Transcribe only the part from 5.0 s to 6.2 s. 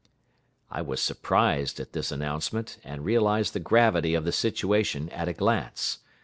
at a glance.